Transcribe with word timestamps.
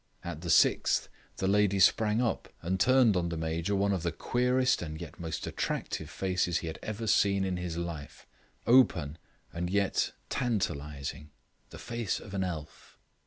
At 0.23 0.41
the 0.41 0.49
sixth 0.49 1.09
the 1.37 1.47
lady 1.47 1.77
sprang 1.79 2.23
up 2.23 2.49
and 2.63 2.79
turned 2.79 3.15
on 3.15 3.29
the 3.29 3.37
Major 3.37 3.75
one 3.75 3.93
of 3.93 4.01
the 4.01 4.11
queerest 4.11 4.81
and 4.81 4.99
yet 4.99 5.19
most 5.19 5.45
attractive 5.45 6.09
faces 6.09 6.57
he 6.57 6.65
had 6.65 6.79
ever 6.81 7.05
seen 7.05 7.45
in 7.45 7.57
his 7.57 7.77
life; 7.77 8.25
open, 8.65 9.19
and 9.53 9.69
yet 9.69 10.13
tantalising, 10.27 11.29
the 11.69 11.77
face 11.77 12.19
of 12.19 12.33
an 12.33 12.43
elf. 12.43 12.97